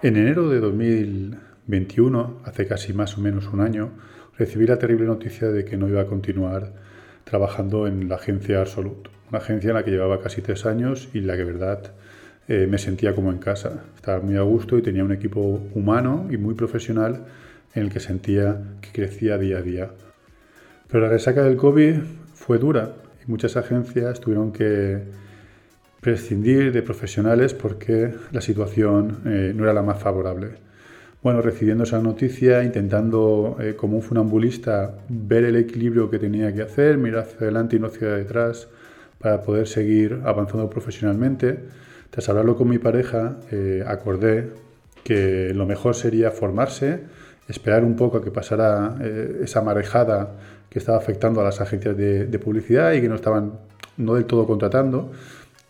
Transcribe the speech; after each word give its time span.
En 0.00 0.16
enero 0.16 0.48
de 0.48 0.60
2021, 0.60 2.42
hace 2.44 2.68
casi 2.68 2.92
más 2.92 3.18
o 3.18 3.20
menos 3.20 3.48
un 3.52 3.60
año, 3.60 3.90
recibí 4.38 4.64
la 4.64 4.78
terrible 4.78 5.06
noticia 5.06 5.48
de 5.48 5.64
que 5.64 5.76
no 5.76 5.88
iba 5.88 6.02
a 6.02 6.06
continuar 6.06 6.72
trabajando 7.24 7.88
en 7.88 8.08
la 8.08 8.14
agencia 8.14 8.60
Absolut, 8.60 9.08
una 9.28 9.38
agencia 9.38 9.70
en 9.70 9.74
la 9.74 9.82
que 9.82 9.90
llevaba 9.90 10.20
casi 10.20 10.40
tres 10.40 10.66
años 10.66 11.08
y 11.14 11.20
la 11.22 11.36
que, 11.36 11.42
verdad, 11.42 11.94
eh, 12.46 12.68
me 12.70 12.78
sentía 12.78 13.12
como 13.12 13.32
en 13.32 13.38
casa. 13.38 13.86
Estaba 13.96 14.20
muy 14.20 14.36
a 14.36 14.42
gusto 14.42 14.78
y 14.78 14.82
tenía 14.82 15.02
un 15.02 15.10
equipo 15.10 15.40
humano 15.74 16.28
y 16.30 16.36
muy 16.36 16.54
profesional 16.54 17.24
en 17.74 17.82
el 17.82 17.90
que 17.90 17.98
sentía 17.98 18.56
que 18.80 18.92
crecía 18.92 19.36
día 19.36 19.58
a 19.58 19.62
día. 19.62 19.90
Pero 20.86 21.02
la 21.02 21.08
resaca 21.08 21.42
del 21.42 21.56
COVID 21.56 21.96
fue 22.34 22.58
dura 22.58 22.94
y 23.26 23.28
muchas 23.28 23.56
agencias 23.56 24.20
tuvieron 24.20 24.52
que 24.52 25.02
prescindir 26.00 26.72
de 26.72 26.82
profesionales 26.82 27.54
porque 27.54 28.14
la 28.32 28.40
situación 28.40 29.18
eh, 29.26 29.52
no 29.54 29.64
era 29.64 29.72
la 29.72 29.82
más 29.82 29.98
favorable. 29.98 30.50
Bueno, 31.22 31.42
recibiendo 31.42 31.82
esa 31.82 31.98
noticia, 31.98 32.62
intentando 32.62 33.56
eh, 33.60 33.74
como 33.74 33.96
un 33.96 34.02
funambulista 34.02 34.94
ver 35.08 35.44
el 35.44 35.56
equilibrio 35.56 36.08
que 36.08 36.18
tenía 36.18 36.54
que 36.54 36.62
hacer, 36.62 36.96
mirar 36.96 37.22
hacia 37.22 37.38
adelante 37.38 37.76
y 37.76 37.80
no 37.80 37.88
hacia 37.88 38.08
detrás 38.08 38.68
para 39.18 39.42
poder 39.42 39.66
seguir 39.66 40.20
avanzando 40.24 40.70
profesionalmente, 40.70 41.58
tras 42.10 42.28
hablarlo 42.28 42.56
con 42.56 42.68
mi 42.68 42.78
pareja, 42.78 43.38
eh, 43.50 43.82
acordé 43.84 44.50
que 45.02 45.52
lo 45.54 45.66
mejor 45.66 45.96
sería 45.96 46.30
formarse, 46.30 47.00
esperar 47.48 47.84
un 47.84 47.96
poco 47.96 48.18
a 48.18 48.22
que 48.22 48.30
pasara 48.30 48.96
esa 49.42 49.62
marejada 49.62 50.34
que 50.68 50.78
estaba 50.78 50.98
afectando 50.98 51.40
a 51.40 51.44
las 51.44 51.62
agencias 51.62 51.96
de, 51.96 52.26
de 52.26 52.38
publicidad 52.38 52.92
y 52.92 53.00
que 53.00 53.08
no 53.08 53.14
estaban 53.14 53.52
no 53.96 54.14
del 54.14 54.26
todo 54.26 54.46
contratando, 54.46 55.10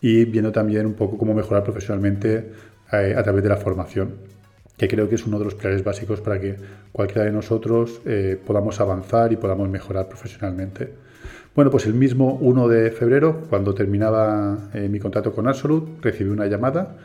y 0.01 0.25
viendo 0.25 0.51
también 0.51 0.85
un 0.85 0.93
poco 0.93 1.17
cómo 1.17 1.33
mejorar 1.33 1.63
profesionalmente 1.63 2.51
eh, 2.91 3.13
a 3.15 3.23
través 3.23 3.43
de 3.43 3.49
la 3.49 3.57
formación, 3.57 4.15
que 4.77 4.87
creo 4.87 5.09
que 5.09 5.15
es 5.15 5.25
uno 5.25 5.39
de 5.39 5.45
los 5.45 5.55
pilares 5.55 5.83
básicos 5.83 6.21
para 6.21 6.39
que 6.39 6.55
cualquiera 6.91 7.25
de 7.25 7.31
nosotros 7.31 8.01
eh, 8.05 8.39
podamos 8.45 8.79
avanzar 8.79 9.31
y 9.33 9.35
podamos 9.35 9.69
mejorar 9.69 10.07
profesionalmente. 10.07 10.93
Bueno, 11.55 11.71
pues 11.71 11.85
el 11.85 11.93
mismo 11.93 12.35
1 12.35 12.67
de 12.67 12.91
febrero, 12.91 13.43
cuando 13.49 13.73
terminaba 13.73 14.69
eh, 14.73 14.87
mi 14.87 14.99
contrato 14.99 15.33
con 15.33 15.47
Absolut, 15.47 16.01
recibí 16.01 16.29
una 16.29 16.47
llamada, 16.47 16.97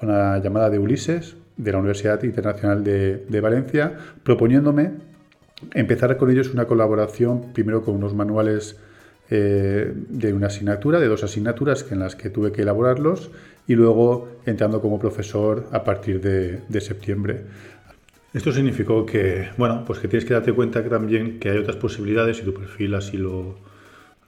una 0.00 0.38
llamada 0.38 0.68
de 0.68 0.78
Ulises, 0.78 1.36
de 1.56 1.72
la 1.72 1.78
Universidad 1.78 2.22
Internacional 2.22 2.84
de, 2.84 3.24
de 3.28 3.40
Valencia, 3.40 3.96
proponiéndome 4.22 4.92
empezar 5.74 6.16
con 6.16 6.30
ellos 6.30 6.52
una 6.52 6.66
colaboración, 6.66 7.52
primero 7.52 7.82
con 7.82 7.94
unos 7.94 8.14
manuales 8.14 8.76
eh, 9.30 9.92
de 9.94 10.32
una 10.32 10.48
asignatura, 10.48 11.00
de 11.00 11.08
dos 11.08 11.24
asignaturas 11.24 11.86
en 11.90 12.00
las 12.00 12.16
que 12.16 12.30
tuve 12.30 12.52
que 12.52 12.62
elaborarlos 12.62 13.30
y 13.66 13.74
luego 13.74 14.28
entrando 14.46 14.80
como 14.80 14.98
profesor 14.98 15.66
a 15.72 15.84
partir 15.84 16.20
de, 16.20 16.80
septiembre. 16.80 17.42
Esto 18.34 18.52
significó 18.52 19.06
que, 19.06 19.48
bueno, 19.56 19.84
pues 19.86 19.98
que 19.98 20.08
tienes 20.08 20.24
que 20.24 20.34
darte 20.34 20.52
cuenta 20.52 20.82
también 20.88 21.38
que 21.38 21.50
hay 21.50 21.58
otras 21.58 21.76
posibilidades 21.76 22.40
y 22.40 22.44
tu 22.44 22.54
perfil 22.54 22.94
así 22.94 23.16
lo, 23.16 23.56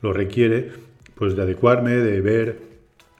lo 0.03 0.13
requiere, 0.13 0.71
pues 1.15 1.35
de 1.37 1.43
adecuarme, 1.43 1.93
de 1.97 2.21
ver, 2.21 2.59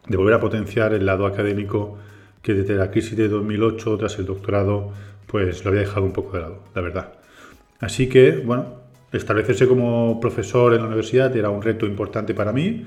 de 0.07 0.17
volver 0.17 0.35
a 0.35 0.41
potenciar 0.41 0.95
el 0.95 1.07
lado 1.07 1.27
académico 1.27 1.99
que 2.43 2.55
desde 2.55 2.75
la 2.75 2.91
crisis 2.91 3.17
de 3.17 3.29
2008 3.29 3.97
tras 3.97 4.19
el 4.19 4.27
doctorado 4.27 4.93
pues 5.27 5.65
lo 5.65 5.71
había 5.71 5.81
dejado 5.81 6.07
un 6.07 6.13
poco 6.13 6.37
de 6.37 6.43
lado, 6.43 6.63
la 6.75 6.81
verdad. 6.81 7.13
Así 7.81 8.09
que, 8.09 8.37
bueno, 8.39 8.84
Establecerse 9.15 9.69
como 9.69 10.19
profesor 10.19 10.75
en 10.75 10.81
la 10.81 10.87
universidad 10.89 11.35
era 11.37 11.49
un 11.49 11.63
reto 11.63 11.87
importante 11.87 12.35
para 12.35 12.53
mí. 12.53 12.85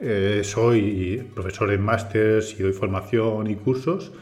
Eh, 0.00 0.42
soy 0.44 1.28
profesor 1.34 1.72
en 1.72 1.82
másters 1.82 2.54
y 2.58 2.62
doy 2.62 2.72
formación 2.72 3.48
y 3.48 3.56
cursos, 3.56 4.12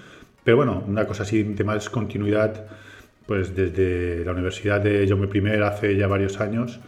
pero 0.42 0.56
bueno, 0.56 0.83
una 0.87 1.06
cosa 1.06 1.25
así 1.25 1.42
de 1.42 1.62
más 1.65 1.91
continuidad, 1.91 2.65
pues 3.27 3.55
desde 3.55 4.25
la 4.25 4.33
Universidad 4.33 4.81
de 4.81 5.06
Jaume 5.06 5.28
I 5.34 5.62
hace 5.62 5.94
ya 5.97 6.06
varios 6.06 6.41
años, 6.41 6.81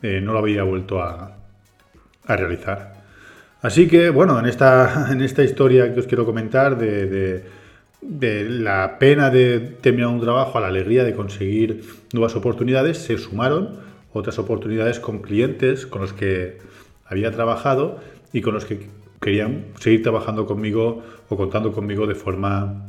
eh, 0.00 0.20
no 0.20 0.32
lo 0.32 0.38
había 0.38 0.62
vuelto 0.62 1.02
a, 1.02 1.36
realizar. 2.28 2.94
Así 3.62 3.88
que, 3.88 4.10
bueno, 4.10 4.38
en 4.38 4.46
esta, 4.46 5.08
en 5.12 5.22
esta 5.22 5.42
historia 5.42 5.92
que 5.92 5.98
os 5.98 6.06
quiero 6.06 6.24
comentar 6.24 6.78
de, 6.78 7.42
de 8.00 8.44
la 8.48 8.96
pena 9.00 9.30
de 9.30 9.58
terminar 9.58 10.10
un 10.10 10.20
trabajo 10.20 10.58
a 10.58 10.60
la 10.60 10.68
alegría 10.68 11.02
de 11.02 11.14
conseguir 11.14 11.82
nuevas 12.12 12.36
oportunidades, 12.36 12.98
se 12.98 13.18
sumaron 13.18 13.82
otras 14.14 14.38
oportunidades 14.38 14.98
con 15.00 15.18
clientes 15.18 15.86
con 15.86 16.00
los 16.00 16.14
que 16.14 16.58
había 17.04 17.30
trabajado 17.30 17.98
y 18.32 18.40
con 18.40 18.54
los 18.54 18.64
que 18.64 18.88
querían 19.20 19.66
seguir 19.78 20.02
trabajando 20.02 20.46
conmigo 20.46 21.02
o 21.28 21.36
contando 21.36 21.72
conmigo 21.72 22.06
de 22.06 22.14
forma, 22.14 22.86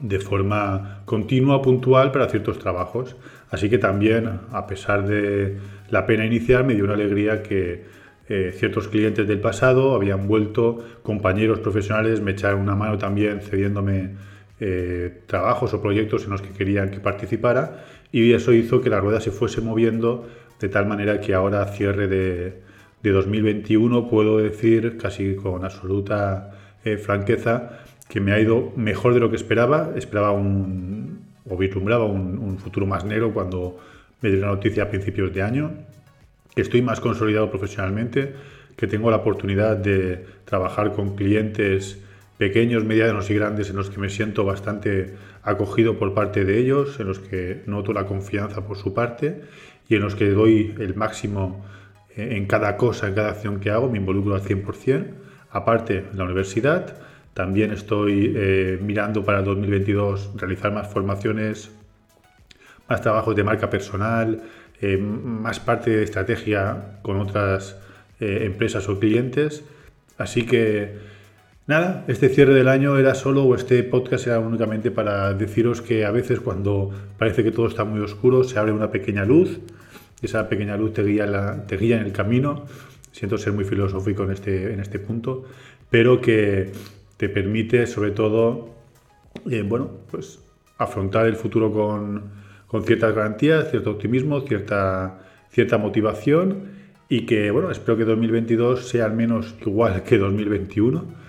de 0.00 0.18
forma 0.20 1.02
continua, 1.04 1.60
puntual 1.60 2.12
para 2.12 2.28
ciertos 2.28 2.58
trabajos. 2.58 3.16
Así 3.50 3.68
que 3.68 3.78
también, 3.78 4.40
a 4.52 4.66
pesar 4.66 5.06
de 5.06 5.58
la 5.90 6.06
pena 6.06 6.24
inicial, 6.24 6.64
me 6.64 6.74
dio 6.74 6.84
una 6.84 6.94
alegría 6.94 7.42
que 7.42 7.84
eh, 8.28 8.52
ciertos 8.54 8.88
clientes 8.88 9.26
del 9.26 9.40
pasado 9.40 9.94
habían 9.94 10.28
vuelto, 10.28 10.78
compañeros 11.02 11.58
profesionales 11.58 12.20
me 12.20 12.30
echaron 12.30 12.60
una 12.60 12.76
mano 12.76 12.96
también 12.96 13.40
cediéndome 13.40 14.10
eh, 14.64 15.22
trabajos 15.26 15.74
o 15.74 15.82
proyectos 15.82 16.22
en 16.22 16.30
los 16.30 16.40
que 16.40 16.50
querían 16.50 16.92
que 16.92 17.00
participara 17.00 17.84
y 18.12 18.32
eso 18.32 18.52
hizo 18.52 18.80
que 18.80 18.90
la 18.90 19.00
rueda 19.00 19.20
se 19.20 19.32
fuese 19.32 19.60
moviendo 19.60 20.28
de 20.60 20.68
tal 20.68 20.86
manera 20.86 21.20
que 21.20 21.34
ahora, 21.34 21.66
cierre 21.66 22.06
de, 22.06 22.62
2021, 23.02 24.08
puedo 24.08 24.38
decir 24.38 24.96
casi 24.98 25.34
con 25.34 25.64
absoluta 25.64 26.52
eh, 26.84 26.96
franqueza 26.96 27.80
que 28.08 28.20
me 28.20 28.30
ha 28.32 28.38
ido 28.38 28.72
mejor 28.76 29.14
de 29.14 29.18
lo 29.18 29.30
que 29.30 29.34
esperaba. 29.34 29.90
Esperaba 29.96 30.30
un, 30.30 31.24
o 31.50 31.56
vislumbraba 31.56 32.04
un, 32.04 32.56
futuro 32.58 32.86
más 32.86 33.04
negro 33.04 33.34
cuando 33.34 33.80
me 34.20 34.30
dio 34.30 34.42
la 34.42 34.46
noticia 34.46 34.84
a 34.84 34.88
principios 34.88 35.34
de 35.34 35.42
año. 35.42 35.72
Estoy 36.54 36.82
más 36.82 37.00
consolidado 37.00 37.50
profesionalmente, 37.50 38.32
que 38.76 38.86
tengo 38.86 39.10
la 39.10 39.16
oportunidad 39.16 39.76
de 39.76 40.24
trabajar 40.44 40.92
con 40.92 41.16
clientes 41.16 41.98
pequeños, 42.42 42.84
medianos 42.84 43.30
y 43.30 43.34
grandes 43.34 43.70
en 43.70 43.76
los 43.76 43.88
que 43.88 44.00
me 44.00 44.10
siento 44.10 44.44
bastante 44.44 45.14
acogido 45.44 45.96
por 45.96 46.12
parte 46.12 46.44
de 46.44 46.58
ellos, 46.58 46.98
en 46.98 47.06
los 47.06 47.20
que 47.20 47.62
noto 47.66 47.92
la 47.92 48.04
confianza 48.04 48.66
por 48.66 48.76
su 48.76 48.92
parte 48.92 49.42
y 49.88 49.94
en 49.94 50.02
los 50.02 50.16
que 50.16 50.28
doy 50.30 50.74
el 50.80 50.96
máximo 50.96 51.64
eh, 52.16 52.30
en 52.32 52.46
cada 52.46 52.76
cosa, 52.76 53.06
en 53.06 53.14
cada 53.14 53.28
acción 53.28 53.60
que 53.60 53.70
hago, 53.70 53.88
me 53.88 53.98
involucro 53.98 54.34
al 54.34 54.42
100%. 54.42 55.06
Aparte, 55.52 56.06
la 56.14 56.24
universidad, 56.24 56.96
también 57.32 57.70
estoy 57.70 58.34
eh, 58.34 58.76
mirando 58.82 59.24
para 59.24 59.38
el 59.38 59.44
2022 59.44 60.32
realizar 60.34 60.72
más 60.72 60.88
formaciones, 60.92 61.70
más 62.88 63.02
trabajos 63.02 63.36
de 63.36 63.44
marca 63.44 63.70
personal, 63.70 64.42
eh, 64.80 64.96
más 64.98 65.60
parte 65.60 65.90
de 65.90 66.02
estrategia 66.02 66.98
con 67.02 67.20
otras 67.20 67.78
empresas 68.18 68.88
o 68.88 68.98
clientes. 68.98 69.64
Así 70.18 70.44
que 70.44 71.12
Nada, 71.64 72.04
este 72.08 72.28
cierre 72.28 72.54
del 72.54 72.66
año 72.66 72.98
era 72.98 73.14
solo, 73.14 73.44
o 73.44 73.54
este 73.54 73.84
podcast 73.84 74.26
era 74.26 74.40
únicamente 74.40 74.90
para 74.90 75.32
deciros 75.32 75.80
que 75.80 76.04
a 76.04 76.10
veces 76.10 76.40
cuando 76.40 76.90
parece 77.16 77.44
que 77.44 77.52
todo 77.52 77.68
está 77.68 77.84
muy 77.84 78.00
oscuro, 78.00 78.42
se 78.42 78.58
abre 78.58 78.72
una 78.72 78.90
pequeña 78.90 79.24
luz, 79.24 79.60
esa 80.22 80.48
pequeña 80.48 80.76
luz 80.76 80.92
te 80.92 81.04
guía, 81.04 81.64
te 81.68 81.76
guía 81.76 82.00
en 82.00 82.06
el 82.06 82.12
camino. 82.12 82.64
Siento 83.12 83.38
ser 83.38 83.52
muy 83.52 83.64
filosófico 83.64 84.24
en 84.24 84.32
este, 84.32 84.72
en 84.72 84.80
este 84.80 84.98
punto, 84.98 85.44
pero 85.88 86.20
que 86.20 86.72
te 87.16 87.28
permite 87.28 87.86
sobre 87.86 88.10
todo, 88.10 88.70
eh, 89.48 89.62
bueno, 89.62 89.88
pues 90.10 90.40
afrontar 90.78 91.26
el 91.26 91.36
futuro 91.36 91.72
con, 91.72 92.24
con 92.66 92.82
ciertas 92.82 93.14
garantías, 93.14 93.70
cierto 93.70 93.92
optimismo, 93.92 94.40
cierta, 94.40 95.20
cierta 95.50 95.78
motivación 95.78 96.82
y 97.08 97.24
que, 97.24 97.52
bueno, 97.52 97.70
espero 97.70 97.96
que 97.96 98.04
2022 98.04 98.88
sea 98.88 99.04
al 99.04 99.12
menos 99.12 99.54
igual 99.64 100.02
que 100.02 100.18
2021 100.18 101.22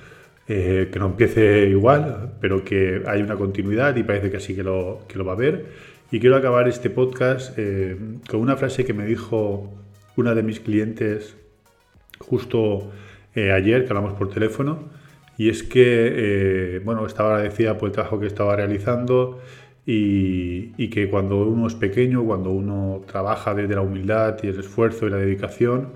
eh, 0.45 0.89
que 0.91 0.99
no 0.99 1.05
empiece 1.05 1.67
igual, 1.69 2.33
pero 2.41 2.65
que 2.65 3.01
hay 3.07 3.21
una 3.21 3.37
continuidad 3.37 3.95
y 3.95 4.03
parece 4.03 4.29
que 4.29 4.37
así 4.37 4.53
que 4.53 4.61
lo, 4.61 4.99
que 5.07 5.17
lo 5.17 5.23
va 5.23 5.31
a 5.31 5.35
haber. 5.35 5.67
Y 6.11 6.19
quiero 6.19 6.35
acabar 6.35 6.67
este 6.67 6.89
podcast 6.89 7.57
eh, 7.57 7.97
con 8.29 8.41
una 8.41 8.57
frase 8.57 8.83
que 8.83 8.93
me 8.93 9.05
dijo 9.05 9.73
una 10.17 10.35
de 10.35 10.43
mis 10.43 10.59
clientes 10.59 11.37
justo 12.19 12.91
eh, 13.35 13.51
ayer, 13.53 13.85
que 13.85 13.89
hablamos 13.91 14.13
por 14.13 14.29
teléfono, 14.29 14.89
y 15.37 15.49
es 15.49 15.63
que, 15.63 16.81
bueno, 16.85 17.07
estaba 17.07 17.35
agradecida 17.35 17.77
por 17.77 17.89
el 17.89 17.93
trabajo 17.93 18.19
que 18.19 18.27
estaba 18.27 18.55
realizando 18.55 19.41
y, 19.85 20.73
y, 20.77 20.89
que 20.89 21.09
cuando 21.09 21.41
uno 21.47 21.65
es 21.67 21.73
pequeño, 21.73 22.23
cuando 22.23 22.51
uno 22.51 23.01
trabaja 23.07 23.55
desde 23.55 23.73
la 23.75 23.81
humildad 23.81 24.37
y 24.43 24.47
el 24.47 24.59
esfuerzo 24.59 25.07
y 25.07 25.09
la 25.09 25.17
dedicación, 25.17 25.93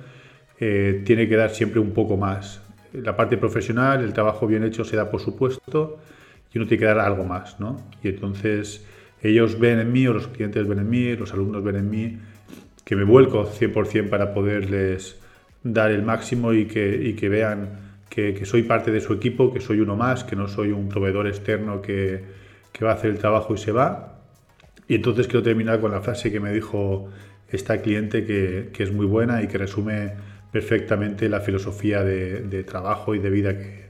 tiene 0.58 1.30
que 1.30 1.36
dar 1.36 1.52
siempre 1.52 1.80
un 1.80 1.92
poco 1.92 2.18
más 2.18 2.67
la 2.94 3.16
parte 3.16 3.38
profesional, 3.38 4.04
el 4.04 4.14
trabajo 4.14 4.48
bien 4.48 4.64
hecho 4.64 4.84
se 4.84 4.96
da 4.96 5.10
por 5.10 5.22
supuesto 5.22 6.00
y 6.54 6.58
uno 6.58 6.68
tiene 6.68 6.80
que 6.80 6.86
dar 6.86 7.00
algo 7.00 7.24
más, 7.24 7.60
¿no? 7.60 7.78
Y 8.04 8.10
entonces 8.10 8.86
ellos 9.22 9.60
ven 9.60 9.80
en 9.80 9.92
mí, 9.92 10.08
o 10.08 10.14
los 10.14 10.28
clientes 10.28 10.68
ven 10.68 10.80
en 10.80 10.90
mí, 10.90 11.16
los 11.16 11.34
alumnos 11.34 11.64
ven 11.64 11.76
en 11.76 11.90
mí, 11.90 12.18
que 12.84 12.96
me 12.96 13.04
vuelco 13.04 13.46
100% 13.46 14.10
para 14.10 14.34
poderles 14.34 15.20
dar 15.64 15.92
el 15.92 16.04
máximo 16.04 16.54
y 16.54 16.66
que, 16.66 17.16
que 17.20 17.30
vean 17.30 17.88
que, 18.10 18.46
soy 18.46 18.64
parte 18.64 18.92
de 18.92 19.02
su 19.02 19.14
equipo, 19.14 19.54
que 19.54 19.60
soy 19.60 19.80
uno 19.80 19.96
más, 19.96 20.24
que 20.24 20.36
no 20.36 20.48
soy 20.48 20.72
un 20.72 20.90
proveedor 20.90 21.28
externo 21.28 21.82
que, 21.82 22.24
que 22.72 22.86
va 22.86 22.92
a 22.92 22.94
hacer 22.96 23.12
el 23.12 23.20
trabajo 23.20 23.54
y 23.54 23.58
se 23.58 23.72
va. 23.72 24.22
Y 24.88 24.96
entonces 24.96 25.28
quiero 25.28 25.44
terminar 25.44 25.80
con 25.82 25.92
la 25.92 26.02
frase 26.02 26.32
que 26.32 26.40
me 26.40 26.52
dijo 26.52 27.10
esta 27.50 27.82
cliente 27.82 28.26
que, 28.26 28.70
que 28.74 28.84
es 28.84 28.92
muy 28.92 29.06
buena 29.06 29.44
y 29.44 29.48
que 29.48 29.58
resume 29.58 30.14
perfectamente 30.58 31.30
la 31.30 31.40
filosofía 31.40 32.04
de, 32.04 32.64
trabajo 32.64 33.14
y 33.14 33.20
de 33.20 33.30
vida 33.30 33.60
que 33.60 33.86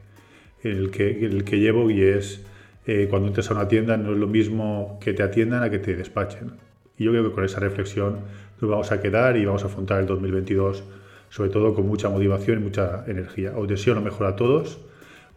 el, 0.69 0.91
que 0.91 1.25
el 1.25 1.45
que 1.45 1.59
llevo 1.59 1.89
y 1.89 2.01
es 2.01 2.45
eh, 2.85 3.07
cuando 3.09 3.29
entres 3.29 3.49
a 3.49 3.53
una 3.53 3.69
tienda 3.69 3.95
no 3.95 4.11
es 4.11 4.17
lo 4.17 4.27
mismo 4.27 4.99
que 4.99 5.13
te 5.13 5.23
atiendan 5.23 5.63
a 5.63 5.69
que 5.69 5.79
te 5.79 5.95
despachen. 5.95 6.51
Y 6.97 7.05
yo 7.05 7.11
creo 7.11 7.23
que 7.23 7.31
con 7.31 7.45
esa 7.45 7.61
reflexión 7.61 8.17
nos 8.59 8.69
vamos 8.69 8.91
a 8.91 8.99
quedar 8.99 9.37
y 9.37 9.45
vamos 9.45 9.63
a 9.63 9.67
afrontar 9.67 10.01
el 10.01 10.07
2022 10.07 10.83
sobre 11.29 11.49
todo 11.49 11.73
con 11.73 11.87
mucha 11.87 12.09
motivación 12.09 12.59
y 12.59 12.63
mucha 12.63 13.05
energía. 13.07 13.53
Os 13.55 13.65
deseo 13.69 13.95
lo 13.95 14.01
mejor 14.01 14.27
a 14.27 14.35
todos, 14.35 14.77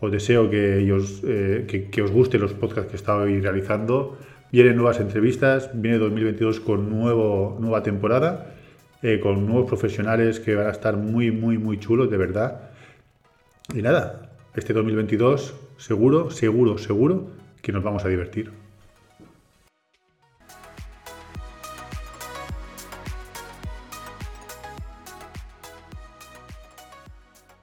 os 0.00 0.10
deseo 0.10 0.50
que, 0.50 0.92
os, 0.92 1.22
eh, 1.24 1.64
que, 1.68 1.90
que 1.90 2.02
os 2.02 2.10
gusten 2.10 2.40
los 2.40 2.54
podcasts 2.54 2.90
que 2.90 2.96
estoy 2.96 3.40
realizando. 3.40 4.18
Vienen 4.50 4.74
nuevas 4.74 4.98
entrevistas, 4.98 5.70
viene 5.74 5.98
2022 5.98 6.58
con 6.58 6.90
nuevo, 6.90 7.56
nueva 7.60 7.84
temporada, 7.84 8.54
eh, 9.02 9.20
con 9.20 9.46
nuevos 9.46 9.66
profesionales 9.66 10.40
que 10.40 10.54
van 10.54 10.66
a 10.66 10.70
estar 10.70 10.96
muy, 10.96 11.30
muy, 11.30 11.58
muy 11.58 11.78
chulos, 11.78 12.10
de 12.10 12.16
verdad. 12.16 12.70
Y 13.74 13.82
nada, 13.82 14.30
este 14.54 14.72
2022 14.72 15.54
seguro, 15.76 16.30
seguro, 16.30 16.78
seguro 16.78 17.30
que 17.62 17.72
nos 17.72 17.82
vamos 17.82 18.04
a 18.04 18.08
divertir. 18.08 18.50